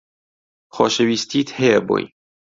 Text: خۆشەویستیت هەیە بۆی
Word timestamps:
خۆشەویستیت 0.75 1.49
هەیە 1.59 1.79
بۆی 1.87 2.05